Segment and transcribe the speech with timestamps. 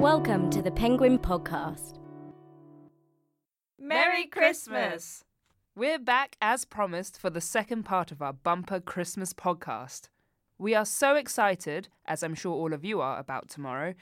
[0.00, 1.98] Welcome to the Penguin Podcast.
[3.78, 5.24] Merry Christmas!
[5.76, 10.08] We're back as promised for the second part of our bumper Christmas podcast.
[10.56, 13.92] We are so excited, as I'm sure all of you are, about tomorrow.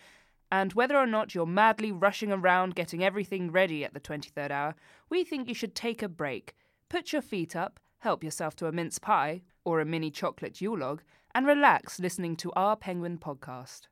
[0.52, 4.76] And whether or not you're madly rushing around getting everything ready at the 23rd hour,
[5.10, 6.54] we think you should take a break,
[6.88, 10.78] put your feet up, help yourself to a mince pie or a mini chocolate Yule
[10.78, 11.02] log,
[11.34, 13.88] and relax listening to our Penguin podcast.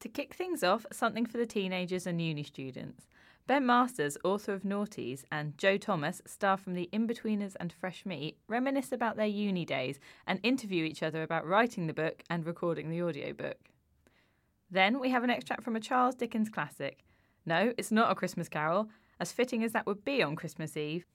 [0.00, 3.08] To kick things off, something for the teenagers and uni students.
[3.48, 8.36] Ben Masters, author of Noughties, and Joe Thomas, star from The Inbetweeners and Fresh Meat,
[8.46, 12.90] reminisce about their uni days and interview each other about writing the book and recording
[12.90, 13.70] the audiobook.
[14.70, 17.04] Then we have an extract from a Charles Dickens classic.
[17.46, 21.06] No, it's not a Christmas carol, as fitting as that would be on Christmas Eve,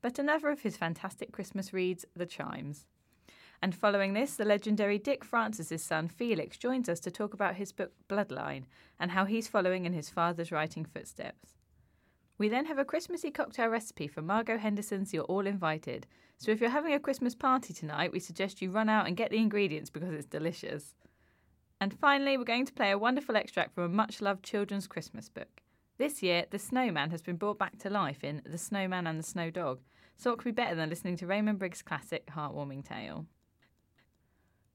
[0.00, 2.86] but another of his fantastic Christmas reads, The Chimes.
[3.62, 7.72] And following this, the legendary Dick Francis's son Felix joins us to talk about his
[7.72, 8.64] book Bloodline
[8.98, 11.56] and how he's following in his father's writing footsteps.
[12.38, 16.06] We then have a Christmassy cocktail recipe from Margot Henderson's You're All Invited.
[16.38, 19.30] So if you're having a Christmas party tonight, we suggest you run out and get
[19.30, 20.94] the ingredients because it's delicious.
[21.82, 25.28] And finally, we're going to play a wonderful extract from a much loved children's Christmas
[25.28, 25.60] book.
[25.98, 29.22] This year, the snowman has been brought back to life in The Snowman and the
[29.22, 29.80] Snow Dog,
[30.16, 33.26] so what could be better than listening to Raymond Briggs' classic heartwarming tale?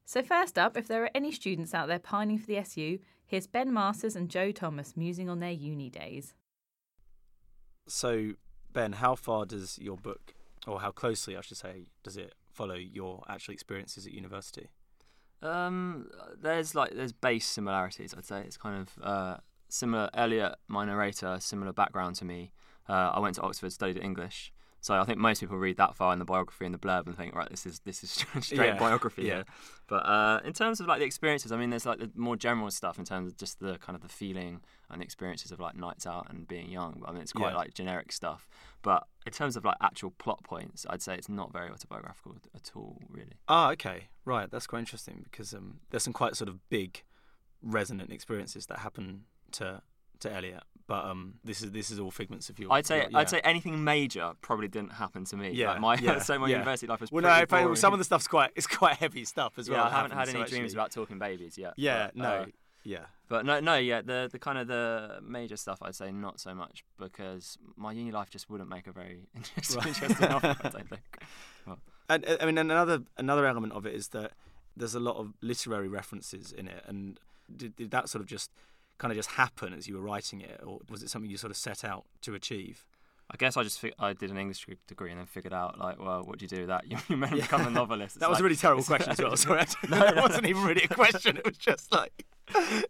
[0.08, 3.48] So, first up, if there are any students out there pining for the SU, here's
[3.48, 6.36] Ben Masters and Joe Thomas musing on their uni days.
[7.88, 8.34] So,
[8.72, 10.36] Ben, how far does your book,
[10.68, 14.70] or how closely, I should say, does it follow your actual experiences at university?
[15.42, 16.10] Um,
[16.40, 18.14] there's like there's base similarities.
[18.16, 19.38] I'd say it's kind of uh,
[19.70, 20.12] similar.
[20.14, 22.52] Elliot, my narrator, similar background to me.
[22.88, 24.54] Uh, I went to Oxford, studied English,
[24.86, 27.18] so I think most people read that far in the biography and the blurb and
[27.18, 29.34] think, right, this is this is straight Yeah, biography yeah.
[29.34, 29.46] here.
[29.88, 32.70] But uh, in terms of like the experiences, I mean, there's like the more general
[32.70, 35.76] stuff in terms of just the kind of the feeling and the experiences of like
[35.76, 37.02] nights out and being young.
[37.08, 37.58] I mean, it's quite Yeah.
[37.58, 38.48] like generic stuff.
[38.84, 42.72] But in terms of like actual plot points, I'd say it's not very autobiographical at
[42.76, 43.38] all, really.
[43.48, 44.52] Ah, okay, right.
[44.52, 47.02] That's quite interesting because um, there's some quite sort of big,
[47.64, 49.82] resonant experiences that happen to
[50.20, 50.64] to Elliot.
[50.88, 52.72] But um, this is this is all figments of your.
[52.72, 53.18] I'd say your- yeah.
[53.18, 55.50] I'd say anything major probably didn't happen to me.
[55.52, 56.58] Yeah, Like my yeah, so my yeah.
[56.58, 59.54] university life was Well, pretty no, some of the stuff's quite it's quite heavy stuff
[59.58, 59.86] as yeah, well.
[59.86, 61.74] I haven't had any so dreams actually- about talking babies yet.
[61.78, 62.46] Yeah, but, no, uh,
[62.84, 63.06] yeah.
[63.30, 64.02] but no, no, yeah.
[64.02, 68.12] The the kind of the major stuff I'd say not so much because my uni
[68.12, 69.88] life just wouldn't make a very interesting, Right.
[69.88, 70.56] interesting novel.
[70.64, 71.02] I don't think.
[72.08, 74.34] And uh, I mean, and another another element of it is that
[74.78, 76.84] there's a lot of literary references in it.
[76.86, 77.20] And
[77.56, 78.52] did, did that sort of just
[78.98, 81.52] kind of just happen as you were writing it, or was it something you sort
[81.52, 82.86] of set out to achieve?
[83.32, 86.22] I guess I just I did an English degree and then figured out like, well,
[86.24, 86.84] what do you do with that?
[87.10, 88.16] You're meant to become a novelist.
[88.16, 89.36] It's That was like- a really terrible question as well.
[89.46, 89.66] Sorry.
[89.90, 90.22] No, no.
[90.22, 91.38] wasn't even really a question.
[91.38, 92.26] It was just like,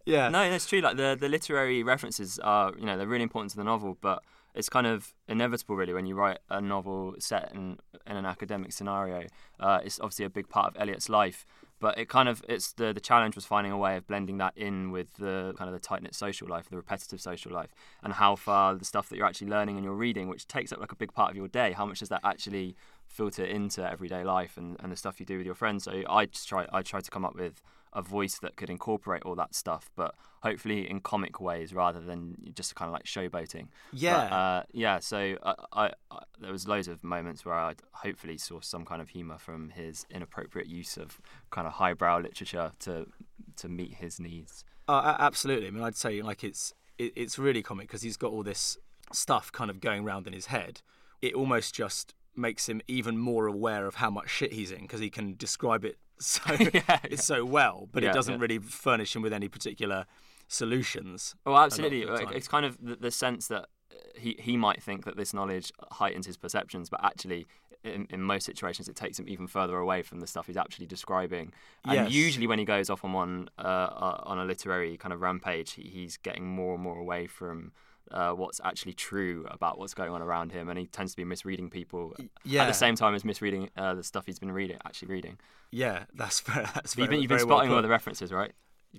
[0.06, 0.82] yeah, No, that's true.
[0.82, 4.22] Like the the literary references are, you know, they're really important to the novel, but
[4.54, 8.72] it's kind of inevitable, really, when you write a novel set in in an academic
[8.74, 9.28] scenario.
[9.60, 11.46] Uh, it's obviously a big part of Elliot's life,
[11.80, 14.54] but it kind of it's the the challenge was finding a way of blending that
[14.56, 17.70] in with the kind of the tight knit social life, the repetitive social life,
[18.04, 20.80] and how far the stuff that you're actually learning and you're reading, which takes up
[20.80, 22.76] like a big part of your day, how much does that actually
[23.08, 25.84] filter into everyday life and, and the stuff you do with your friends.
[25.84, 27.62] So I just try I try to come up with
[27.96, 30.14] a voice that could incorporate all that stuff, but
[30.44, 33.70] hopefully in comic ways rather than just kind of like showboating.
[33.94, 34.30] yeah.
[34.30, 35.00] But, uh, yeah.
[35.00, 39.02] So I, I, I, there was loads of moments where I hopefully saw some kind
[39.02, 41.20] of humour from his inappropriate use of
[41.50, 43.08] kind of highbrow literature to
[43.56, 44.66] to meet his needs.
[44.88, 45.68] Oh, a- absolutely.
[45.68, 48.78] I mean, I'd say like it's it, it's really comic because he's got all this
[49.14, 50.82] stuff kind of going around in his head.
[51.22, 55.00] It almost just makes him even more aware of how much shit he's in because
[55.00, 56.42] he can describe it so
[56.74, 58.40] yeah, so well, but Yeah, it doesn't yeah.
[58.42, 60.06] really furnish him with any particular
[60.48, 61.36] solutions.
[61.46, 62.06] Oh, absolutely.
[62.06, 62.34] the Like, time.
[62.36, 65.72] It's kind of the, the sense that uh, he he might think that this knowledge
[65.92, 67.46] heightens his perceptions, but actually,
[67.84, 70.88] in, in most situations, it takes him even further away from the stuff he's actually
[70.88, 71.52] describing.
[71.86, 72.12] And Yes.
[72.12, 75.74] usually, when he goes off on one uh, uh, on a literary kind of rampage,
[75.74, 77.72] he, he's getting more and more away from.
[78.12, 81.24] Uh, what's actually true about what's going on around him, and he tends to be
[81.26, 85.08] misreading people at the same time as misreading uh, the stuff he's been reading, actually
[85.08, 85.38] reading.
[85.72, 86.70] yeah, that's fair.
[86.76, 88.52] that's you've been, you've been very well spotting all the references, right?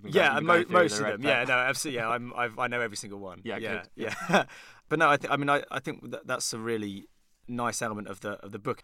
[0.05, 1.23] Yeah, going- mo- been going through most of them.
[1.23, 2.01] Yeah, no, absolutely.
[2.01, 3.41] Yeah, I'm, I've, I know every single one.
[3.45, 4.13] Yeah, yeah, good.
[4.29, 4.45] yeah.
[4.89, 7.07] but no, I think I mean I, I think that that's a really
[7.49, 8.83] nice element of the of the book.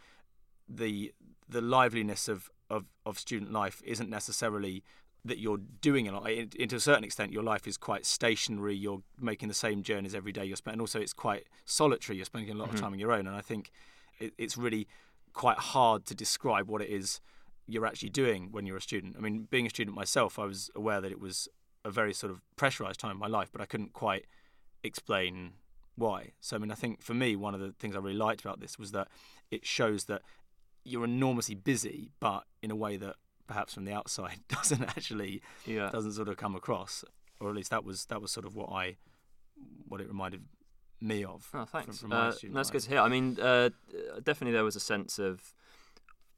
[0.69, 1.13] The
[1.49, 4.83] the liveliness of, of, of student life isn't necessarily
[5.25, 6.31] that you're doing a lot.
[6.31, 8.75] In, in to a certain extent, your life is quite stationary.
[8.75, 10.45] You're making the same journeys every day.
[10.45, 12.17] You're spending, and also it's quite solitary.
[12.17, 12.75] You're spending a lot Mhm.
[12.75, 13.71] of time on your own, and I think
[14.19, 14.89] it, it's really
[15.33, 17.21] quite hard to describe what it is
[17.67, 19.15] you're actually doing when you're a student.
[19.17, 21.49] I mean, being a student myself, I was aware that it was
[21.85, 24.27] a very sort of pressurized time in my life, but I couldn't quite
[24.83, 25.53] explain
[25.95, 26.33] why.
[26.41, 28.61] So I mean, I think for me, one of the things I really liked about
[28.61, 29.09] this was that
[29.51, 30.23] it shows that
[30.85, 33.17] you're enormously busy, but in a way that
[33.47, 35.91] perhaps from the outside doesn't actually Yeah.
[35.91, 37.05] doesn't sort of come across,
[37.41, 38.97] or at least that was that was sort of what I
[39.89, 40.45] what it reminded
[41.01, 41.49] me of.
[41.55, 41.99] Oh, thanks.
[42.01, 43.01] from my Uh, that's good to hear.
[43.01, 43.71] I mean, uh,
[44.23, 45.55] definitely there was a sense of.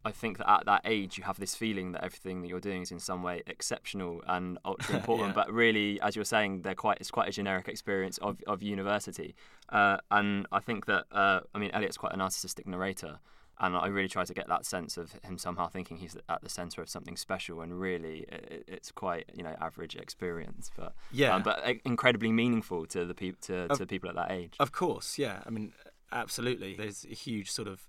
[0.06, 2.82] I think that at that age you have this feeling that everything that you're doing
[2.82, 5.32] is in some way exceptional and ultra important, Yeah.
[5.44, 9.34] but really, as you're saying, they're quite it's quite a generic experience of, of university.
[9.70, 13.18] Uh, and I think that uh, I mean Elliot's quite a narcissistic narrator,
[13.60, 16.48] and I really try to get that sense of him somehow thinking he's at the
[16.48, 21.34] centre of something special, and really it, it's quite you know average experience, but Yeah.
[21.36, 24.54] um, but uh, incredibly meaningful to the people to, Of- to people at that age.
[24.58, 25.42] Of course, yeah.
[25.46, 25.72] I mean,
[26.12, 26.74] absolutely.
[26.74, 27.86] There's a huge sort of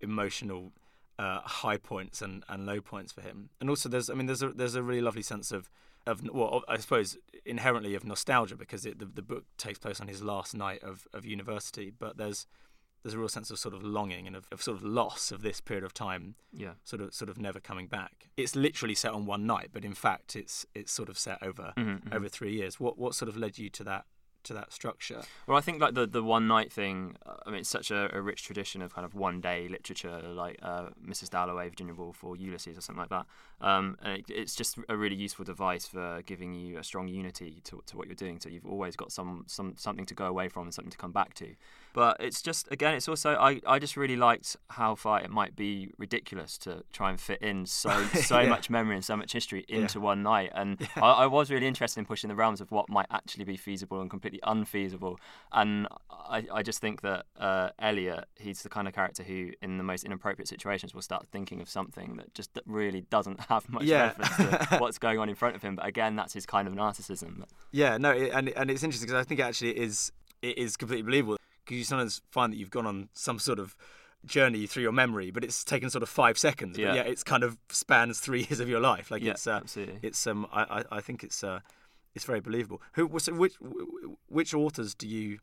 [0.00, 0.72] emotional
[1.18, 4.42] uh, high points and, and low points for him, and also there's I mean there's
[4.42, 5.68] a there's a really lovely sense of
[6.06, 10.08] of well I suppose inherently of nostalgia because it, the the book takes place on
[10.08, 12.46] his last night of, of university, but there's
[13.02, 15.42] there's a real sense of sort of longing and of, of sort of loss of
[15.42, 16.74] this period of time Yeah.
[16.84, 18.28] sort of sort of never coming back.
[18.36, 21.72] It's literally set on one night, but in fact it's it's sort of set over
[21.76, 22.14] Mhm, mhm.
[22.14, 22.78] over three years.
[22.78, 24.06] What what sort of led you to that
[24.44, 25.22] to that structure?
[25.46, 27.16] Well, I think like the the one night thing.
[27.26, 30.20] uh, I mean, it's such a, a rich tradition of kind of one day literature,
[30.24, 31.30] like uh, Mrs.
[31.30, 33.26] Dalloway, Virginia Woolf, or Ulysses, or something like that.
[33.60, 37.82] Um, it, it's just a really useful device for giving you a strong unity to,
[37.86, 38.40] to what you're doing.
[38.40, 41.12] So you've always got some some something to go away from and something to come
[41.12, 41.54] back to.
[41.94, 45.54] But it's just again, it's also I, I just really liked how far it might
[45.56, 48.48] be ridiculous to try and fit in so so Yeah.
[48.48, 49.80] much memory and so much history Yeah.
[49.82, 50.50] into one night.
[50.54, 53.56] And I, I was really interested in pushing the realms of what might actually be
[53.56, 55.18] feasible and completely unfeasible.
[55.52, 59.78] And I, I just think that uh, Elliot, he's the kind of character who, in
[59.78, 63.84] the most inappropriate situations, will start thinking of something that just really doesn't have much
[63.84, 64.12] Yeah.
[64.18, 64.36] reference
[64.70, 65.76] to what's going on in front of him.
[65.76, 67.44] But again, that's his kind of narcissism.
[67.70, 70.76] Yeah, no, it, and and it's interesting because I think actually it is it is
[70.76, 73.76] completely believable because you sometimes find that you've gone on some sort of
[74.24, 76.78] journey through your memory, but it's taken sort of five seconds.
[76.78, 76.88] Yeah.
[76.88, 79.10] But yeah, it's kind of spans three years of your life.
[79.10, 79.98] Like Yeah, it's uh, absolutely.
[80.02, 81.60] it's um I, I I think it's uh
[82.14, 82.80] it's very believable.
[82.94, 83.54] Who so which
[84.28, 85.38] which authors do you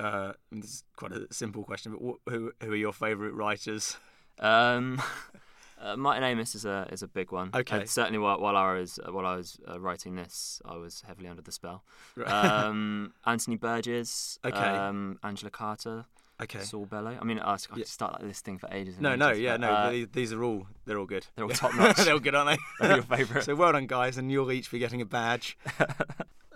[0.00, 3.96] uh this is quite a simple question, but wh- who who are your favourite writers?
[4.38, 5.00] Um,
[5.80, 7.50] uh, Martin Amis is a is a big one.
[7.54, 7.80] Okay.
[7.80, 11.28] And certainly, while, while I was while I was uh, writing this, I was heavily
[11.28, 11.84] under the spell.
[12.16, 12.28] Right.
[12.30, 14.38] Um, Anthony Burgess.
[14.44, 14.56] Okay.
[14.56, 16.06] Um, Angela Carter.
[16.40, 16.60] Okay.
[16.60, 17.16] Saul Bellow.
[17.20, 17.84] I mean, I, I could Yeah.
[17.84, 18.94] start like listing for ages.
[18.94, 19.70] And No, no, yeah, but, no.
[19.70, 21.26] uh, these, these are all they're all good.
[21.36, 21.96] they're all top-notch.
[21.98, 22.64] they're all good, aren't they?
[22.86, 23.44] They're your favourite.
[23.44, 25.56] so well done, guys, and you'll each be getting a badge.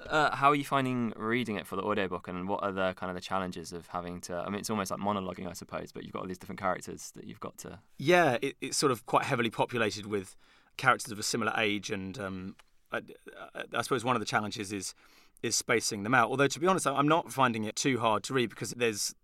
[0.09, 3.11] uh, how are you finding reading it for the audiobook, and what are the kind
[3.11, 4.35] of the challenges of having to?
[4.37, 7.13] I mean, it's almost like monologuing, I suppose, but you've got all these different characters
[7.17, 7.79] that you've got to.
[7.99, 10.37] Yeah, it, it's sort of quite heavily populated with
[10.77, 12.57] characters of a similar age, and um,
[12.93, 13.01] I,
[13.75, 14.95] I suppose one of the challenges is
[15.43, 16.31] is spacing them out.
[16.31, 19.15] Although to be honest, I'm not finding it too hard to read because there's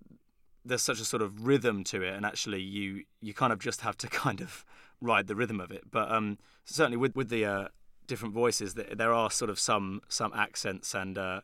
[0.64, 3.80] there's such a sort of rhythm to it, and actually you you kind of just
[3.82, 4.64] have to kind of
[5.00, 5.90] ride the rhythm of it.
[5.90, 7.68] But um, certainly with with the uh,
[8.06, 11.40] different voices, there, there are sort of some some accents, and uh,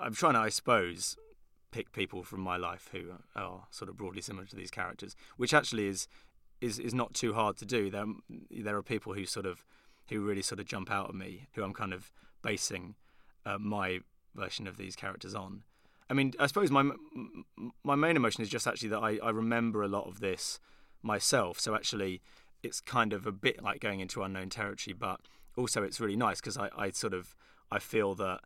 [0.00, 1.16] I'm trying to, I suppose,
[1.70, 5.54] pick people from my life who are sort of broadly similar to these characters, which
[5.54, 6.08] actually is
[6.60, 7.90] is is not too hard to do.
[7.90, 8.06] There
[8.50, 9.64] there are people who sort of
[10.08, 12.10] who really sort of jump out at me, who I'm kind of
[12.42, 12.94] basing
[13.44, 14.00] uh, my
[14.34, 15.62] version of these characters on.
[16.10, 16.90] I mean, I suppose my
[17.84, 20.58] my main emotion is just actually that I, I remember a lot of this
[21.02, 21.60] myself.
[21.60, 22.22] So actually,
[22.62, 25.20] it's kind of a bit like going into unknown territory, but
[25.56, 27.34] also it's really nice because I, I sort of
[27.70, 28.40] I feel that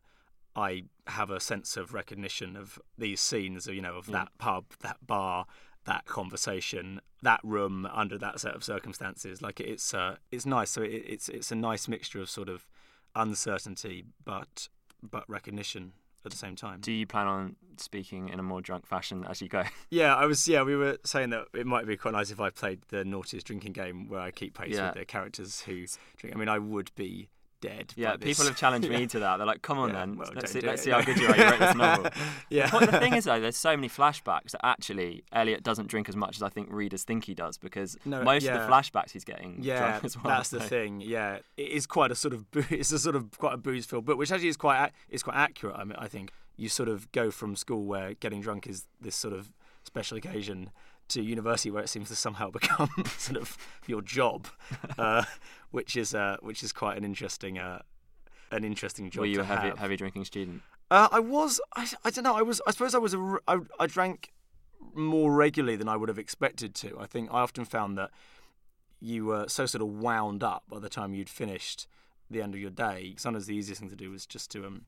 [0.55, 4.19] I have a sense of recognition of these scenes, you know, of Yeah.
[4.19, 5.45] that pub, that bar,
[5.85, 9.41] that conversation, that room under that set of circumstances.
[9.41, 10.69] Like it's uh, it's nice.
[10.71, 12.67] So it, it's it's a nice mixture of sort of
[13.15, 14.67] uncertainty, but
[15.01, 15.93] but recognition
[16.25, 16.79] at the same time.
[16.81, 19.63] Do you plan on speaking in a more drunk fashion as you go?
[19.89, 20.47] Yeah, I was.
[20.47, 23.45] Yeah, we were saying that it might be quite nice if I played the naughtiest
[23.47, 24.87] drinking game where I keep pace Yeah.
[24.87, 25.85] with the characters who
[26.17, 26.35] drink.
[26.35, 27.29] I mean, I would be
[27.67, 27.93] dead.
[27.95, 29.07] Yeah, people have challenged me Yeah.
[29.07, 29.37] to that.
[29.37, 31.37] They're like, "Come on, Yeah, then, well, let's see, let's see how good you are.
[31.37, 32.09] You wrote this novel."
[32.49, 32.69] yeah.
[32.71, 36.15] But the thing is, though, there's so many flashbacks that actually Elliot doesn't drink as
[36.15, 38.55] much as I think readers think he does because No, most yeah.
[38.55, 40.25] of the flashbacks he's getting Yeah, drunk as well.
[40.35, 41.01] that's the thing.
[41.01, 44.05] Yeah, it is quite a sort of boo- it's a sort of quite a booze-filled
[44.05, 45.75] book, which actually is quite is quite accurate.
[45.77, 49.15] I mean, I think you sort of go from school where getting drunk is this
[49.15, 49.51] sort of
[49.85, 50.69] special occasion
[51.09, 53.57] to university where it seems to somehow become sort of
[53.87, 54.47] your job,
[54.97, 55.23] uh,
[55.71, 57.81] which is uh, which is quite an interesting uh,
[58.51, 59.21] an interesting job.
[59.21, 59.79] Were you a heavy, have.
[59.79, 60.61] heavy drinking student?
[60.91, 61.59] Uh, I was.
[61.75, 62.35] I, I don't know.
[62.35, 62.61] I was.
[62.67, 63.13] I suppose I was.
[63.13, 64.31] A, I, I drank
[64.93, 66.97] more regularly than I would have expected to.
[66.99, 68.11] I think I often found that
[68.99, 71.87] you were so sort of wound up by the time you'd finished
[72.33, 74.85] the end of your day, sometimes the easiest thing to do was just to um,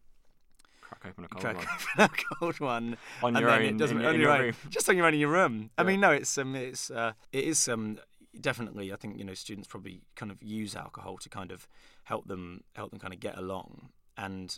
[0.87, 1.65] Crack open a cold crack one.
[1.97, 4.29] open a cold one On and your then own, it doesn't in, on in your
[4.31, 4.53] own, room.
[4.69, 5.69] just on your own in your room.
[5.77, 7.97] I mean, no, it's um, it's uh, it is um,
[8.39, 8.93] definitely.
[8.93, 11.67] I think you know students probably kind of use alcohol to kind of
[12.03, 14.57] help them help them kind of get along, and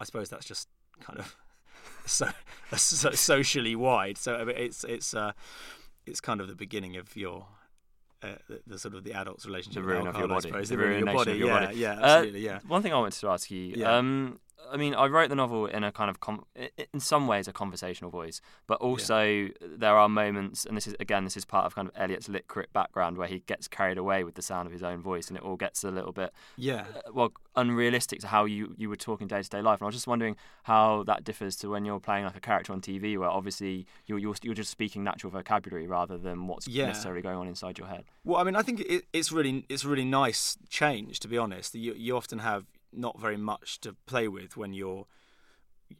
[0.00, 0.68] I suppose that's just
[1.00, 1.36] kind of
[2.06, 2.28] so,
[2.76, 4.18] so socially wide.
[4.18, 5.32] So I mean, it's it's uh,
[6.06, 7.46] it's kind of the beginning of your.
[8.24, 10.48] Uh, the, the sort of the adult's relationship The with ruin of your I body.
[10.48, 10.68] suppose.
[10.68, 11.30] The The ruin of your body.
[11.32, 11.76] of your yeah, body.
[11.76, 12.58] yeah, Uh, absolutely, yeah.
[12.68, 13.74] One thing I wanted to ask you.
[13.76, 13.96] Yeah.
[13.96, 14.38] Um,
[14.72, 16.44] I mean, I wrote the novel in a kind of, com-
[16.94, 21.24] in some ways, a conversational voice, but also there are moments, and this is again,
[21.24, 24.24] this is part of kind of Elliot's lit crit background, where he gets carried away
[24.24, 26.86] with the sound of his own voice, and it all gets a little bit, Yeah.
[27.06, 29.80] uh, well, unrealistic to how you you would talk in day to day life.
[29.80, 32.72] And I was just wondering how that differs to when you're playing like a character
[32.72, 36.86] on TV, where obviously you're you're, you're just speaking natural vocabulary rather than what's Yeah.
[36.86, 38.04] necessarily going on inside your head.
[38.24, 41.36] Well, I mean, I think it, it's really it's a really nice change to be
[41.36, 41.74] honest.
[41.74, 45.06] You you often have not very much to play with when you're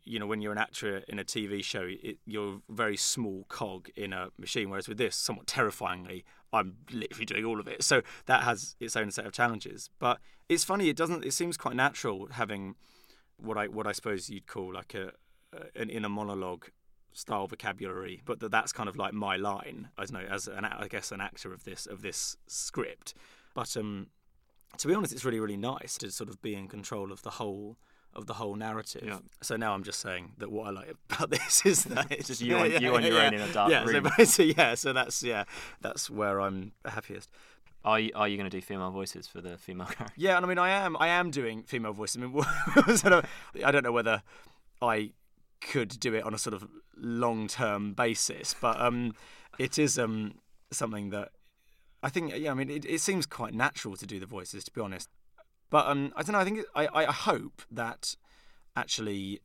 [0.04, 1.86] you know when you're an actor in a TV show.
[1.88, 6.76] It, you're a very small cog in a machine, whereas with this, somewhat terrifyingly, I'm
[6.90, 7.82] literally doing all of it.
[7.82, 9.90] So that has its own set of challenges.
[9.98, 10.18] But
[10.48, 10.88] it's funny.
[10.88, 11.24] It doesn't.
[11.24, 12.74] It seems quite natural having
[13.36, 15.12] what I what I suppose you'd call like a
[15.76, 16.66] an inner monologue
[17.12, 19.88] style vocabulary, but that that's kind of like my line.
[19.98, 23.14] I don't know as an I guess an actor of this of this script.
[23.54, 24.06] But um,
[24.78, 27.30] to be honest, it's really really nice to sort of be in control of the
[27.30, 27.76] whole
[28.14, 29.04] of the whole narrative.
[29.06, 29.18] Yeah.
[29.40, 32.40] So now I'm just saying that what I like about this is that it's Just
[32.42, 34.08] you on- you on your own in a dark yeah, room.
[34.18, 35.44] So, so yeah, so that's yeah,
[35.80, 37.30] that's where I'm happiest.
[37.84, 40.14] Are you, are you going to do female voices for the female character?
[40.16, 42.22] Yeah, and I mean, I am, I am doing female voices.
[42.22, 43.26] I mean, sort of,
[43.64, 44.22] I don't know whether
[44.80, 45.10] I
[45.60, 49.14] could do it on a sort of long-term basis, but um,
[49.58, 50.34] it is um
[50.70, 51.30] something that
[52.02, 52.32] I think.
[52.36, 55.08] Yeah, I mean, it, it seems quite natural to do the voices, to be honest.
[55.70, 56.38] But um, I don't know.
[56.40, 58.16] I think I, I hope that
[58.76, 59.40] actually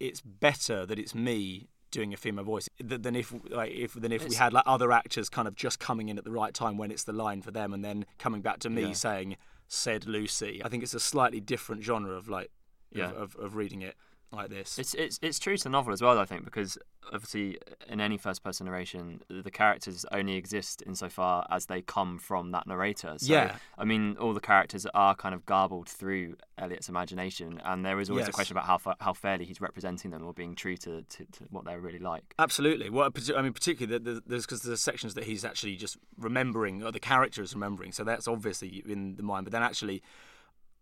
[0.00, 4.28] it's better that it's me doing a female voice than if like if than if
[4.28, 6.90] we had like other actors kind of just coming in at the right time when
[6.90, 8.92] it's the line for them and then coming back to me Yeah.
[8.92, 9.36] saying
[9.68, 10.62] said Lucy.
[10.64, 12.50] I think it's a slightly different genre of like
[12.92, 13.10] Yeah.
[13.10, 13.94] of, of, of reading it
[14.30, 14.78] like this.
[14.78, 16.76] It's it's it's true to the novel as well, I think, because
[17.12, 17.58] obviously
[17.88, 22.66] in any first person narration, the characters only exist insofar as they come from that
[22.66, 23.14] narrator.
[23.16, 23.56] So, Yeah.
[23.78, 28.10] I mean, all the characters are kind of garbled through Elliot's imagination, and there is
[28.10, 28.28] always Yes.
[28.28, 31.24] a question about how fa- how fairly he's representing them or being true to, to,
[31.24, 32.34] to what they're really like.
[32.38, 32.90] Absolutely.
[32.90, 36.82] Well, I mean, particularly the, the, there's because there's sections that he's actually just remembering,
[36.82, 37.92] or the character is remembering.
[37.92, 39.46] So that's obviously in the mind.
[39.46, 40.02] But then actually,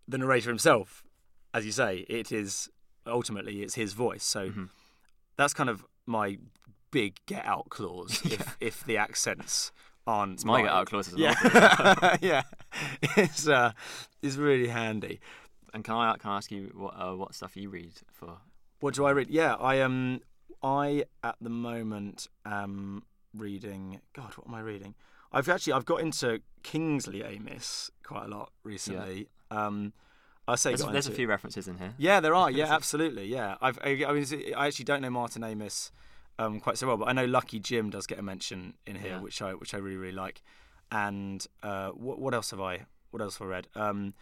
[0.09, 1.05] the narrator himself,
[1.55, 2.69] as you say, it is
[3.07, 4.25] ultimately it's his voice.
[4.25, 4.69] So Mhm.
[5.37, 6.39] that's kind of my
[6.91, 8.21] big get out clause.
[8.25, 9.73] If if the accents
[10.07, 11.23] aren't, It's my get out clause as well.
[11.43, 12.43] Yeah, yeah.
[13.17, 13.73] It's uh,
[14.23, 15.21] it's really handy.
[15.75, 18.39] And can I can I ask you what uh, what stuff you read for?
[18.81, 19.29] What do I read?
[19.31, 20.21] Yeah, I um,
[20.63, 23.03] I at the moment am
[23.35, 24.01] reading.
[24.15, 24.95] God, what am I reading?
[25.33, 29.29] I've actually I've got into Kingsley Amis quite a lot recently.
[29.51, 29.93] Um,
[30.49, 31.95] I say There's, there's a few references in here.
[31.99, 32.51] Yeah, there are.
[32.57, 33.27] Yeah, absolutely.
[33.27, 34.25] Yeah, I've I, I, mean,
[34.57, 35.91] I actually don't know Martin Amis
[36.39, 39.13] um, quite so well, but I know Lucky Jim does get a mention in here,
[39.13, 39.21] Yeah.
[39.21, 40.43] which I which I really really like.
[40.93, 43.69] And uh, what what else have I what else have I read?
[43.75, 44.15] Um,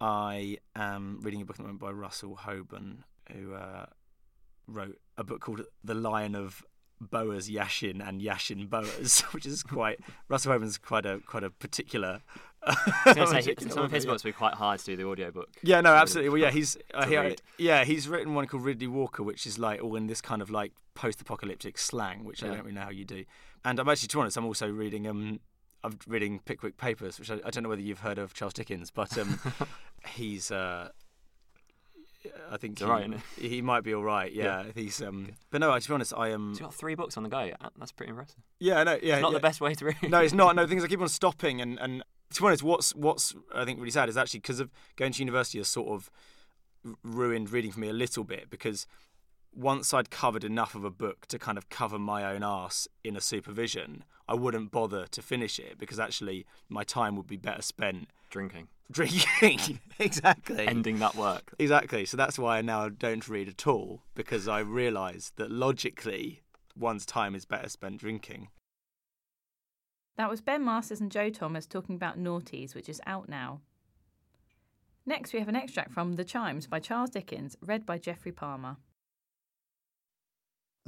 [0.00, 2.98] I am reading a book at the moment by Russell Hoban,
[3.32, 3.86] who uh,
[4.66, 6.64] wrote a book called The Lion of
[7.00, 12.22] Boaz-Jachin and Jachin-Boaz, which is quite Russell Hoban's quite a quite a particular.
[12.62, 12.74] I
[13.06, 14.10] was going to say, some of his yeah.
[14.10, 15.48] books were quite hard to do the audiobook.
[15.62, 16.30] Yeah, no, absolutely.
[16.30, 19.82] Well, yeah, he's uh, he, yeah, he's written one called Riddley Walker, which is like
[19.82, 23.04] all in this kind of like post-apocalyptic slang, which I don't really know how you
[23.04, 23.24] do.
[23.64, 25.40] And I'm actually, to be honest, I'm also reading um,
[25.84, 28.90] I'm reading Pickwick Papers, which I, I don't know whether you've heard of Charles Dickens,
[28.90, 29.40] but um,
[30.14, 30.90] he's uh,
[32.50, 34.32] I think He's he, right, he might be all right.
[34.32, 36.50] Yeah, he's um, but no, to be honest, I am.
[36.50, 37.50] He's got three books on the go.
[37.78, 38.38] That's pretty impressive.
[38.58, 39.38] yeah, no, yeah, It's not yeah.
[39.38, 39.96] the best way to read.
[40.10, 40.56] no, it's not.
[40.56, 42.02] No, things I keep on stopping, and and
[42.34, 45.18] to be honest, what's what's I think really sad is actually because of going to
[45.20, 46.10] university has sort of
[47.02, 48.86] ruined reading for me a little bit because
[49.58, 53.16] once I'd covered enough of a book to kind of cover my own arse in
[53.16, 57.62] a supervision, I wouldn't bother to finish it because actually my time would be better
[57.62, 58.68] spent Drinking.
[58.92, 59.80] drinking.
[59.98, 60.64] exactly.
[60.64, 61.54] Ending that work.
[61.58, 62.04] Exactly.
[62.04, 66.42] So that's why I now don't read at all because I realise that logically
[66.76, 68.48] one's time is better spent drinking.
[70.16, 73.60] That was Ben Masters and Joe Thomas talking about Noughties, which is out now.
[75.04, 78.76] Next, we have an extract from The Chimes by Charles Dickens, read by Geoffrey Palmer.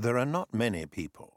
[0.01, 1.35] There are not many people.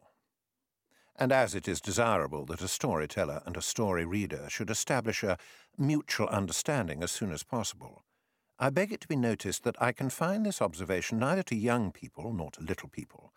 [1.18, 5.38] And as it is desirable that a storyteller and a story reader should establish a
[5.78, 8.06] mutual understanding as soon as possible,
[8.58, 12.32] I beg it to be noticed that I confine this observation neither to young people
[12.32, 13.34] nor to little people,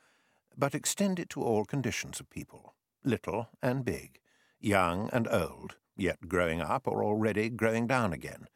[0.56, 4.20] but extend it to all conditions of people, little and big,
[4.60, 8.46] young and old, yet growing up or already growing down again.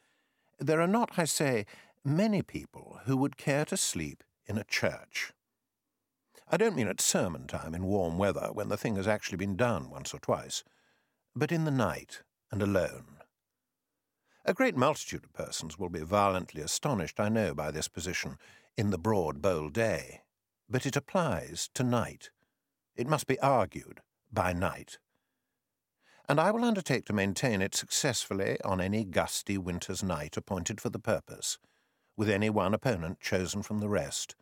[0.60, 1.66] There are not, I say,
[2.04, 5.32] many people who would care to sleep in a church.
[6.52, 9.57] I don't mean at sermon time in warm weather when the thing has actually been
[9.57, 10.64] done once or twice,
[11.37, 13.19] but in the night and alone.
[14.45, 18.37] A great multitude of persons will be violently astonished, I know, by this position
[18.76, 20.23] in the broad, bold day,
[20.69, 22.30] but it applies to night.
[22.97, 24.00] It must be argued
[24.33, 24.99] by night.
[26.28, 30.90] And I will undertake to maintain it successfully on any gusty winter's night appointed for
[30.90, 31.59] the purpose,
[32.16, 34.35] with any one opponent chosen from the rest,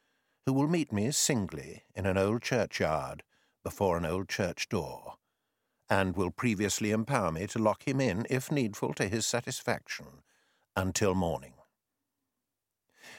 [0.49, 3.23] who will meet me singly in an old churchyard
[3.63, 5.17] before an old church door
[5.91, 10.07] and will previously empower me to lock him in, if needful, to his satisfaction,
[10.75, 11.53] until morning.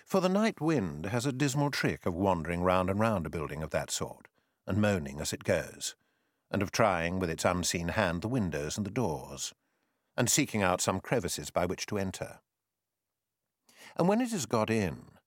[0.03, 3.61] For the night wind has a dismal trick of wandering round and round a building
[3.61, 4.27] of that sort,
[4.65, 5.93] and moaning as it goes,
[6.49, 9.53] and of trying with its unseen hand the windows and the doors,
[10.17, 12.39] and seeking out some crevices by which to enter.
[13.95, 15.18] And when it has got in,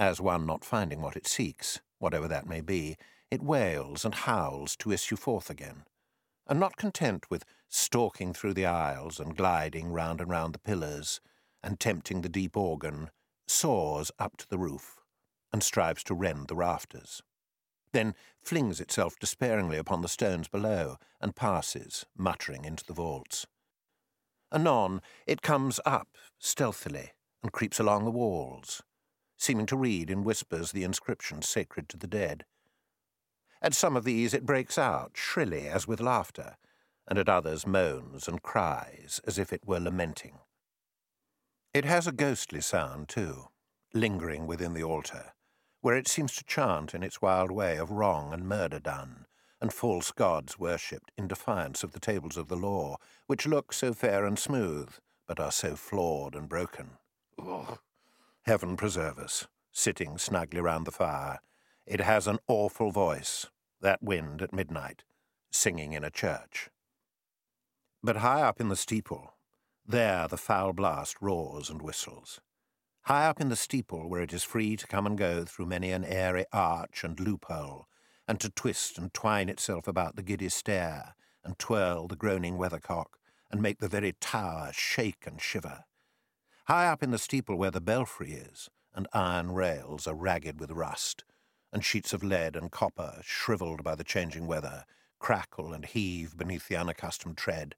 [0.00, 2.96] as one not finding what it seeks, whatever that may be,
[3.30, 5.84] it wails and howls to issue forth again,
[6.48, 11.20] and not content with stalking through the aisles and gliding round and round the pillars
[11.62, 13.10] and tempting the deep organ,
[13.46, 15.00] soars up to the roof
[15.52, 17.22] and strives to rend the rafters.
[17.92, 23.46] Then flings itself despairingly upon the stones below and passes, muttering, into the vaults.
[24.50, 27.10] Anon it comes up stealthily
[27.42, 28.82] and creeps along the walls,
[29.40, 32.44] seeming to read in whispers the inscriptions sacred to the dead.
[33.62, 36.58] At some of these it breaks out, shrilly as with laughter,
[37.08, 40.40] and at others moans and cries as if it were lamenting.
[41.72, 43.48] It has a ghostly sound, too,
[43.94, 45.32] lingering within the altar,
[45.80, 49.24] where it seems to chant in its wild way of wrong and murder done,
[49.58, 53.94] and false gods worshipped in defiance of the tables of the law, which look so
[53.94, 54.90] fair and smooth,
[55.26, 56.90] but are so flawed and broken.
[57.38, 57.78] Ugh.
[58.42, 61.40] Heaven preserve us, sitting snugly round the fire,
[61.86, 63.46] it has an awful voice,
[63.80, 65.02] that wind at midnight,
[65.50, 66.70] singing in a church.
[68.02, 69.34] But high up in the steeple,
[69.86, 72.40] there the foul blast roars and whistles.
[73.02, 75.90] High up in the steeple, where it is free to come and go through many
[75.90, 77.88] an airy arch and loophole,
[78.28, 83.18] and to twist and twine itself about the giddy stair, and twirl the groaning weathercock,
[83.50, 85.84] and make the very tower shake and shiver.
[86.70, 90.70] High up in the steeple where the belfry is, and iron rails are ragged with
[90.70, 91.24] rust,
[91.72, 94.84] and sheets of lead and copper, shrivelled by the changing weather,
[95.18, 97.74] crackle and heave beneath the unaccustomed tread,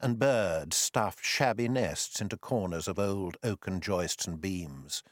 [0.00, 5.02] and birds stuff shabby nests into corners of old oaken joists and beams,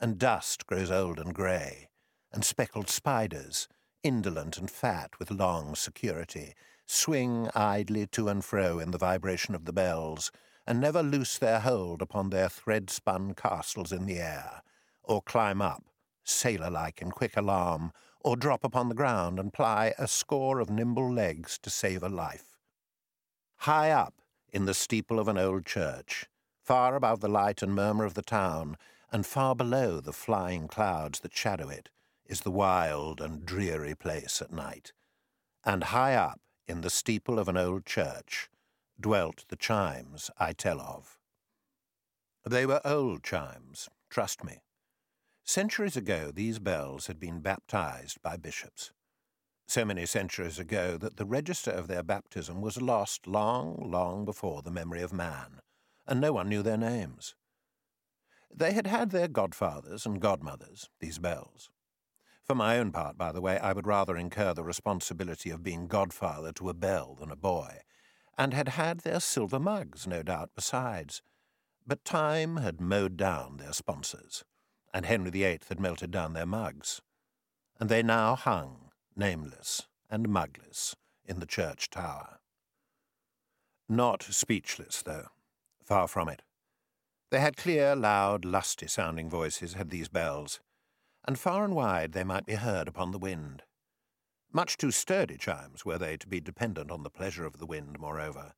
[0.00, 1.88] and dust grows old and grey,
[2.30, 3.66] and speckled spiders,
[4.04, 6.54] indolent and fat with long security,
[6.86, 10.30] swing idly to and fro in the vibration of the bells,
[10.68, 14.62] and never loose their hold upon their thread-spun castles in the air,
[15.02, 15.82] or climb up,
[16.24, 20.68] sailor like in quick alarm, or drop upon the ground and ply a score of
[20.68, 22.58] nimble legs to save a life.
[23.60, 24.16] High up
[24.52, 26.26] in the steeple of an old church,
[26.62, 28.76] far above the light and murmur of the town,
[29.10, 31.88] and far below the flying clouds that shadow it,
[32.26, 34.92] is the wild and dreary place at night.
[35.64, 38.50] And high up in the steeple of an old church
[39.00, 41.18] dwelt the chimes I tell of.
[42.44, 44.58] They were old chimes, trust me.
[45.44, 48.92] Centuries ago, these bells had been baptized by bishops.
[49.66, 54.62] So many centuries ago that the register of their baptism was lost long, long before
[54.62, 55.60] the memory of man,
[56.06, 57.34] and no one knew their names.
[58.54, 61.70] They had had their godfathers and godmothers, these bells.
[62.44, 65.86] For my own part, by the way, I would rather incur the responsibility of being
[65.86, 67.82] godfather to a bell than a boy,
[68.38, 71.20] and had had their silver mugs, no doubt, besides.
[71.86, 74.44] But time had mowed down their sponsors
[74.92, 77.00] and Henry VIII had melted down their mugs,
[77.78, 82.38] and they now hung, nameless and mugless, in the church tower.
[83.88, 85.28] Not speechless, though,
[85.84, 86.42] far from it.
[87.30, 90.60] They had clear, loud, lusty sounding voices, had these bells,
[91.26, 93.62] and far and wide they might be heard upon the wind.
[94.52, 97.98] Much too sturdy chimes were they to be dependent on the pleasure of the wind,
[98.00, 98.54] moreover,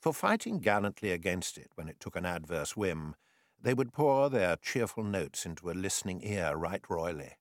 [0.00, 3.14] for fighting gallantly against it when it took an adverse whim
[3.60, 7.32] they would pour their cheerful notes into a listening ear right royally,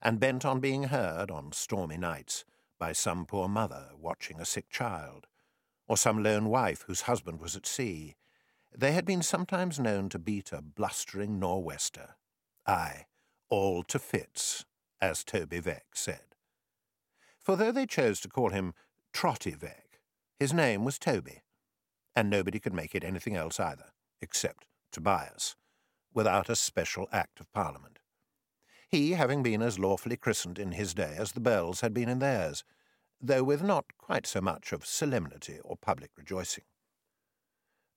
[0.00, 2.44] and bent on being heard on stormy nights
[2.78, 5.26] by some poor mother watching a sick child,
[5.86, 8.16] or some lone wife whose husband was at sea,
[8.76, 12.16] they had been sometimes known to beat a blustering nor'wester.
[12.66, 13.06] Ay,
[13.48, 14.64] all to fits,
[15.00, 16.29] as Toby Veck said.
[17.50, 18.74] For though they chose to call him
[19.12, 19.98] Trotty Veck,
[20.38, 21.42] his name was Toby,
[22.14, 23.86] and nobody could make it anything else either,
[24.20, 25.56] except Tobias,
[26.14, 27.98] without a special Act of Parliament.
[28.88, 32.20] He having been as lawfully christened in his day as the bells had been in
[32.20, 32.62] theirs,
[33.20, 36.66] though with not quite so much of solemnity or public rejoicing.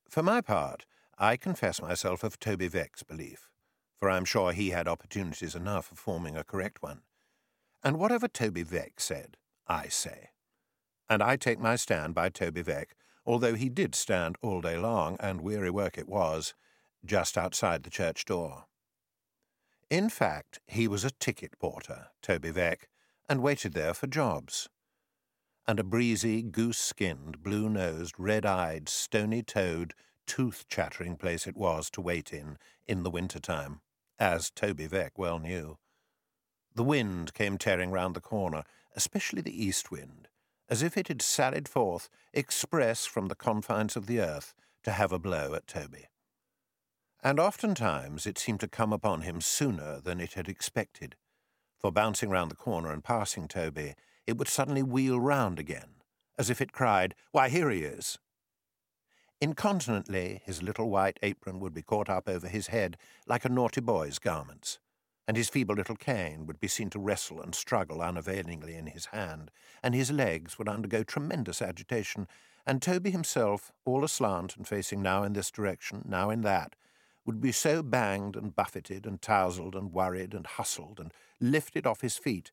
[0.10, 0.88] For my part,
[1.20, 3.52] I confess myself of Toby Veck's belief,
[4.00, 7.04] for I am sure he had opportunities enough of forming a correct one.
[7.84, 9.38] And whatever Toby Veck said,
[9.68, 10.30] I say.
[11.10, 12.96] And I take my stand by Toby Veck,
[13.26, 16.54] although he did stand all day long, and weary work it was,
[17.06, 18.66] just outside the church door.
[19.90, 22.90] In fact, he was a ticket porter, Toby Veck,
[23.30, 24.70] and waited there for jobs
[25.68, 29.94] and a breezy, goose skinned, blue nosed, red eyed, stony toed,
[30.28, 33.80] tooth chattering place it was to wait in in the winter time,
[34.20, 35.78] as Toby Veck well knew.
[36.76, 38.64] The wind came tearing round the corner,
[38.96, 40.28] especially the east wind,
[40.70, 44.54] as if it had sallied forth express from the confines of the earth
[44.84, 46.08] to have a blow at Toby.
[47.24, 51.16] And oftentimes it seemed to come upon him sooner than it had expected,
[51.80, 55.96] for bouncing round the corner and passing Toby, it would suddenly wheel round again,
[56.38, 58.20] as if it cried, Why, here he is!
[59.42, 63.82] Incontinently, his little white apron would be caught up over his head like a naughty
[63.82, 64.80] boy's garments,
[65.28, 69.08] and his feeble little cane would be seen to wrestle and struggle unavailingly in his
[69.08, 72.28] hand, and his legs would undergo tremendous agitation,
[72.66, 76.76] and Toby himself, all aslant and facing now in this direction, now in that,
[77.26, 82.02] would be so banged and buffeted and tousled and worried and hustled and lifted off
[82.02, 82.52] his feet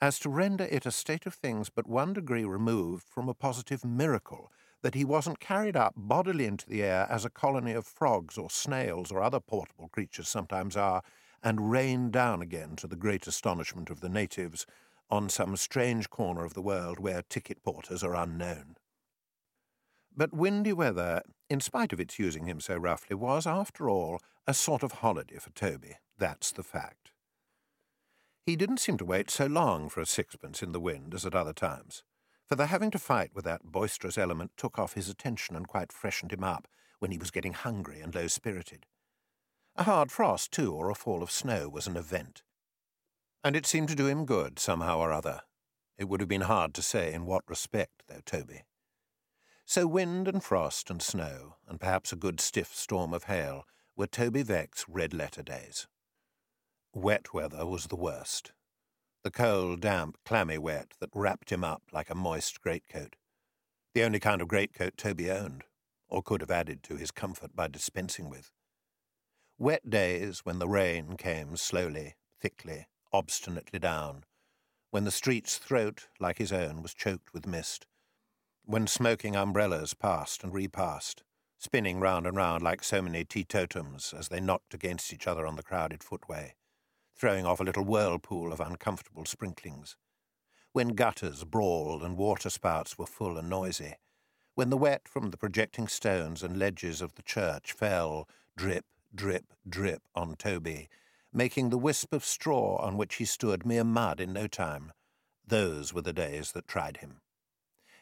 [0.00, 3.84] as to render it a state of things but one degree removed from a positive
[3.84, 8.36] miracle that he wasn't carried up bodily into the air as a colony of frogs
[8.36, 11.02] or snails or other portable creatures sometimes are,
[11.42, 14.66] and rained down again to the great astonishment of the natives
[15.10, 18.76] on some strange corner of the world where ticket porters are unknown.
[20.16, 24.54] But windy weather, in spite of its using him so roughly, was, after all, a
[24.54, 25.96] sort of holiday for Toby.
[26.18, 27.12] That's the fact.
[28.44, 31.34] He didn't seem to wait so long for a sixpence in the wind as at
[31.34, 32.02] other times,
[32.46, 35.92] for the having to fight with that boisterous element took off his attention and quite
[35.92, 38.86] freshened him up when he was getting hungry and low spirited.
[39.74, 42.42] A hard frost, too, or a fall of snow was an event.
[43.42, 45.42] And it seemed to do him good, somehow or other.
[45.96, 48.64] It would have been hard to say in what respect, though, Toby.
[49.64, 53.64] So wind and frost and snow, and perhaps a good stiff storm of hail,
[53.96, 55.86] were Toby Veck's red letter days.
[56.92, 58.52] Wet weather was the worst.
[59.22, 63.16] The cold, damp, clammy wet that wrapped him up like a moist greatcoat.
[63.94, 65.64] The only kind of greatcoat Toby owned,
[66.08, 68.50] or could have added to his comfort by dispensing with.
[69.62, 74.24] Wet days when the rain came slowly, thickly, obstinately down,
[74.90, 77.86] when the street's throat, like his own, was choked with mist,
[78.64, 81.22] when smoking umbrellas passed and repassed,
[81.58, 85.54] spinning round and round like so many teetotums as they knocked against each other on
[85.54, 86.56] the crowded footway
[87.14, 89.96] throwing off a little whirlpool of uncomfortable sprinklings.
[90.72, 93.94] When gutters brawled and waterspouts were full and noisy.
[94.56, 99.52] When the wet from the projecting stones and ledges of the church fell, drip, drip,
[99.68, 100.88] drip, on Toby,
[101.32, 104.92] making the wisp of straw on which he stood mere mud in no time.
[105.46, 107.20] Those were the days that tried him.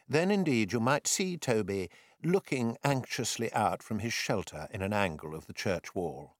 [0.07, 1.89] Then, indeed, you might see Toby
[2.23, 6.35] looking anxiously out from his shelter in an angle of the church wall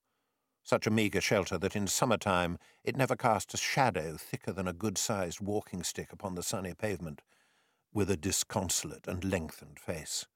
[0.64, 4.74] such a meagre shelter that in summer-time it never cast a shadow thicker than a
[4.74, 7.22] good-sized walking stick upon the sunny pavement,
[7.94, 10.28] with a disconsolate and lengthened face.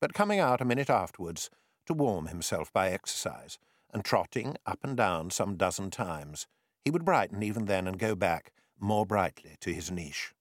[0.00, 1.50] But coming out a minute afterwards
[1.90, 3.58] to warm himself by exercise,
[3.92, 6.46] and trotting up and down some dozen times,
[6.84, 10.32] he would brighten even then and go back more brightly to his niche.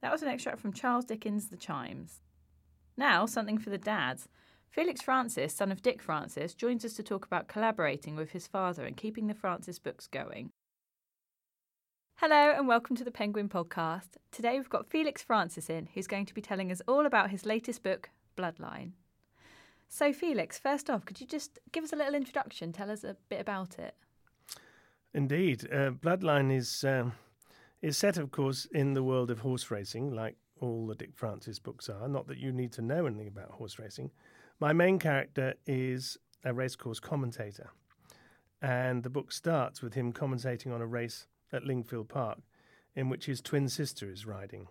[0.00, 2.22] That was an extract from Charles Dickens' The Chimes.
[2.96, 4.28] Now, something for the dads.
[4.70, 8.86] Felix Francis, son of Dick Francis, joins us to talk about collaborating with his father
[8.86, 10.52] and keeping the Francis books going.
[12.20, 14.18] Hello and welcome to the Penguin Podcast.
[14.30, 17.46] Today we've got Felix Francis in, who's going to be telling us all about his
[17.46, 18.90] latest book, Bloodline.
[19.88, 22.74] So, Felix, first off, could you just give us a little introduction?
[22.74, 23.94] Tell us a bit about it.
[25.14, 27.14] Indeed, uh, Bloodline is um,
[27.80, 31.58] is set, of course, in the world of horse racing, like all the Dick Francis
[31.58, 32.06] books are.
[32.06, 34.10] Not that you need to know anything about horse racing,
[34.60, 37.70] my main character is a racecourse commentator,
[38.60, 42.38] and the book starts with him commentating on a race at Lingfield Park
[42.94, 44.68] in which his twin sister is riding.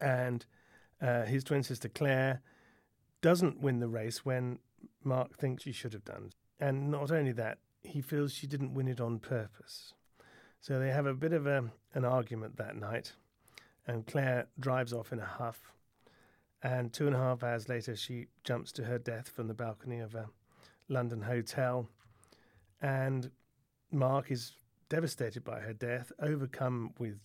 [0.00, 0.44] And
[1.00, 2.42] uh, his twin sister Claire
[3.22, 4.58] doesn't win the race when
[5.02, 6.30] Mark thinks she should have done.
[6.60, 9.94] And not only that, he feels she didn't win it on purpose.
[10.60, 13.12] So they have a bit of a, an argument that night,
[13.86, 15.72] and Claire drives off in a huff.
[16.62, 20.00] And two and a half hours later, she jumps to her death from the balcony
[20.00, 20.30] of a
[20.88, 21.86] London hotel.
[22.80, 23.30] And
[23.92, 24.52] Mark is
[24.94, 27.18] devastated by her death, overcome with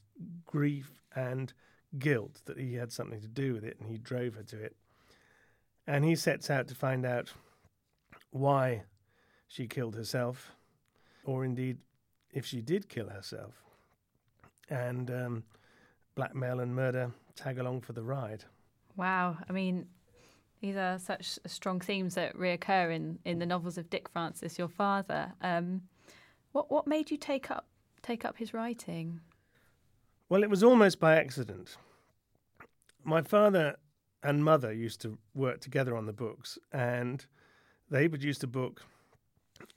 [0.48, 1.54] grief and
[2.00, 4.76] guilt that he had something to do with it and he drove her to it.
[5.86, 7.32] And he sets out to find out
[8.32, 8.86] why
[9.48, 10.52] she killed herself,
[11.24, 11.78] or indeed
[12.32, 13.54] if she did kill herself.
[14.68, 15.44] And um,
[16.16, 18.46] blackmail and murder tag along for the ride.
[18.96, 19.38] Wow.
[19.48, 19.86] I mean,
[20.60, 24.70] these are such strong themes that reoccur in, in the novels of Dick Francis, your
[24.70, 25.34] father.
[25.44, 25.84] Um,
[26.52, 27.68] what what made you take up
[28.02, 29.22] take up his writing?
[30.30, 31.78] Well, it was almost by accident.
[33.04, 33.78] My father
[34.22, 37.26] and mother used to work together on the books, and
[37.90, 38.84] they produced a book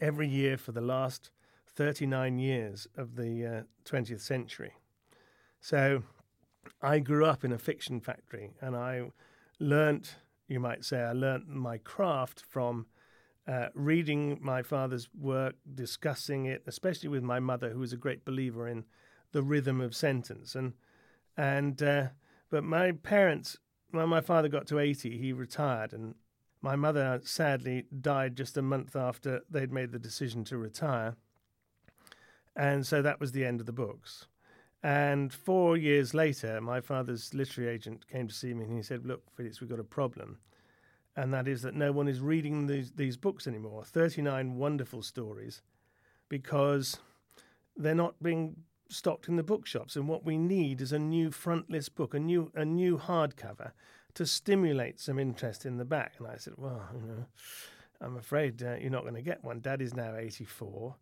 [0.00, 1.30] every year for the last
[1.74, 4.72] 39 years of the uh, 20th century.
[5.60, 6.02] So
[6.82, 9.10] I grew up in a fiction factory, and I
[9.58, 10.16] learnt,
[10.48, 12.86] you might say, I learnt my craft from
[13.46, 18.24] uh, reading my father's work, discussing it, especially with my mother, who was a great
[18.24, 18.84] believer in
[19.32, 20.54] the rhythm of sentence.
[20.54, 20.74] And
[21.36, 22.08] and uh,
[22.50, 23.58] but my parents,
[23.90, 26.14] when my father got to eighty, he retired, and
[26.60, 31.16] my mother sadly died just a month after they'd made the decision to retire.
[32.54, 34.26] And so that was the end of the books.
[34.82, 39.06] And four years later, my father's literary agent came to see me and he said,
[39.06, 40.38] Look, Felix, we've got a problem
[41.16, 43.84] and that is that no one is reading these, these books anymore.
[43.84, 45.62] 39 wonderful stories
[46.28, 46.98] because
[47.76, 48.56] they're not being
[48.88, 49.96] stocked in the bookshops.
[49.96, 53.72] And what we need is a new frontlist book a new a new hardcover
[54.14, 56.14] to stimulate some interest in the back.
[56.18, 57.26] And i said well you know,
[58.00, 59.60] i'm afraid uh, you're not going to get one.
[59.60, 60.96] Dad is now 84